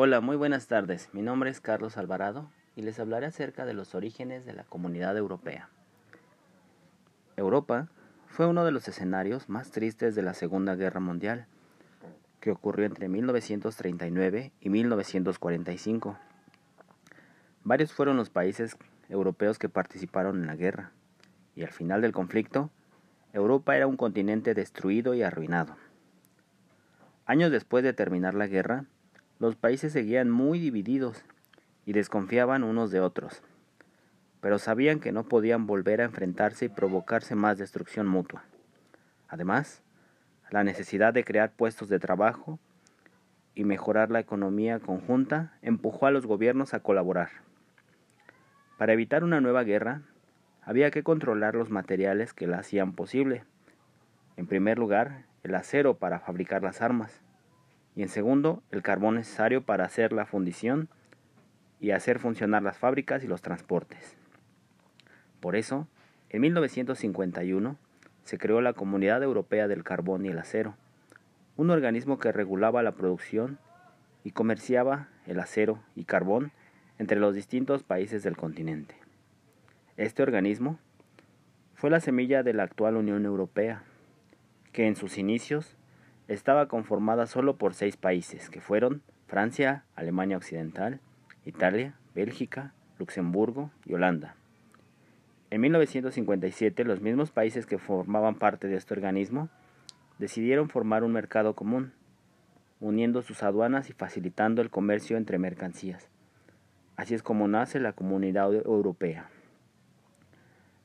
[0.00, 1.08] Hola, muy buenas tardes.
[1.12, 5.16] Mi nombre es Carlos Alvarado y les hablaré acerca de los orígenes de la Comunidad
[5.16, 5.70] Europea.
[7.36, 7.88] Europa
[8.28, 11.46] fue uno de los escenarios más tristes de la Segunda Guerra Mundial,
[12.38, 16.16] que ocurrió entre 1939 y 1945.
[17.64, 18.76] Varios fueron los países
[19.08, 20.92] europeos que participaron en la guerra,
[21.56, 22.70] y al final del conflicto,
[23.32, 25.74] Europa era un continente destruido y arruinado.
[27.26, 28.84] Años después de terminar la guerra,
[29.38, 31.24] los países seguían muy divididos
[31.86, 33.42] y desconfiaban unos de otros,
[34.40, 38.44] pero sabían que no podían volver a enfrentarse y provocarse más destrucción mutua.
[39.28, 39.82] Además,
[40.50, 42.58] la necesidad de crear puestos de trabajo
[43.54, 47.30] y mejorar la economía conjunta empujó a los gobiernos a colaborar.
[48.76, 50.02] Para evitar una nueva guerra,
[50.62, 53.44] había que controlar los materiales que la hacían posible.
[54.36, 57.22] En primer lugar, el acero para fabricar las armas
[57.98, 60.88] y en segundo, el carbón necesario para hacer la fundición
[61.80, 64.16] y hacer funcionar las fábricas y los transportes.
[65.40, 65.88] Por eso,
[66.30, 67.76] en 1951
[68.22, 70.76] se creó la Comunidad Europea del Carbón y el Acero,
[71.56, 73.58] un organismo que regulaba la producción
[74.22, 76.52] y comerciaba el acero y carbón
[77.00, 78.94] entre los distintos países del continente.
[79.96, 80.78] Este organismo
[81.74, 83.82] fue la semilla de la actual Unión Europea,
[84.70, 85.76] que en sus inicios
[86.28, 91.00] estaba conformada solo por seis países, que fueron Francia, Alemania Occidental,
[91.44, 94.36] Italia, Bélgica, Luxemburgo y Holanda.
[95.50, 99.48] En 1957 los mismos países que formaban parte de este organismo
[100.18, 101.92] decidieron formar un mercado común,
[102.80, 106.10] uniendo sus aduanas y facilitando el comercio entre mercancías.
[106.96, 109.30] Así es como nace la Comunidad Europea.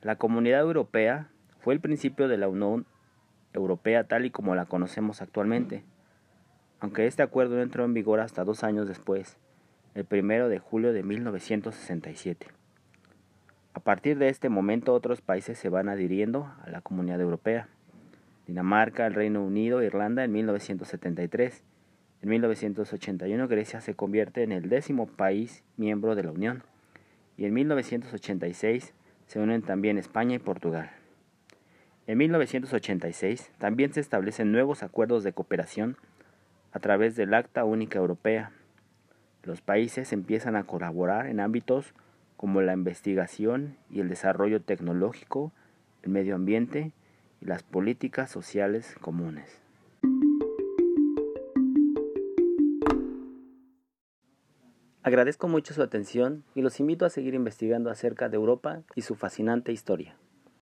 [0.00, 1.28] La Comunidad Europea
[1.60, 2.86] fue el principio de la Unión
[3.54, 5.84] Europea tal y como la conocemos actualmente,
[6.80, 9.38] aunque este acuerdo no entró en vigor hasta dos años después,
[9.94, 12.46] el primero de julio de 1967.
[13.74, 17.68] A partir de este momento otros países se van adhiriendo a la Comunidad Europea.
[18.46, 21.64] Dinamarca, el Reino Unido, Irlanda en 1973.
[22.22, 26.62] En 1981 Grecia se convierte en el décimo país miembro de la Unión.
[27.36, 28.94] Y en 1986
[29.26, 30.90] se unen también España y Portugal.
[32.06, 35.96] En 1986 también se establecen nuevos acuerdos de cooperación
[36.72, 38.52] a través del Acta Única Europea.
[39.42, 41.94] Los países empiezan a colaborar en ámbitos
[42.36, 45.50] como la investigación y el desarrollo tecnológico,
[46.02, 46.92] el medio ambiente
[47.40, 49.62] y las políticas sociales comunes.
[55.02, 59.14] Agradezco mucho su atención y los invito a seguir investigando acerca de Europa y su
[59.14, 60.16] fascinante historia.